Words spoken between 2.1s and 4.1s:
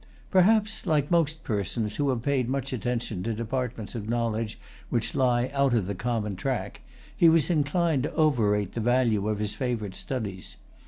paid much attention to departments of